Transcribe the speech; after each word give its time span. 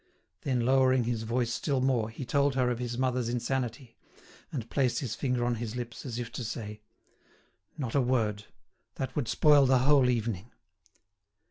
Then 0.41 0.61
lowering 0.65 1.03
his 1.03 1.21
voice 1.21 1.53
still 1.53 1.79
more 1.79 2.09
he 2.09 2.25
told 2.25 2.55
her 2.55 2.71
of 2.71 2.79
his 2.79 2.97
mother's 2.97 3.29
insanity, 3.29 3.97
and 4.51 4.67
placed 4.67 4.97
his 4.97 5.13
finger 5.13 5.45
on 5.45 5.53
his 5.61 5.75
lips, 5.75 6.07
as 6.07 6.17
if 6.17 6.31
to 6.31 6.43
say: 6.43 6.81
"Not 7.77 7.93
a 7.93 8.01
word; 8.01 8.45
that 8.95 9.15
would 9.15 9.27
spoil 9.27 9.67
the 9.67 9.77
whole 9.77 10.09
evening." 10.09 10.49